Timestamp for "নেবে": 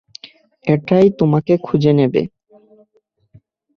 1.93-2.21